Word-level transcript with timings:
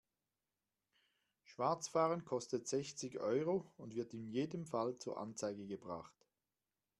Schwarzfahren 1.43 2.25
kostet 2.25 2.67
sechzig 2.67 3.19
Euro 3.19 3.71
und 3.77 3.93
wird 3.93 4.15
in 4.15 4.25
jedem 4.25 4.65
Fall 4.65 4.97
zur 4.97 5.19
Anzeige 5.19 5.67
gebracht. 5.67 6.25